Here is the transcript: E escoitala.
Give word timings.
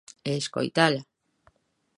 E 0.29 0.31
escoitala. 0.41 1.01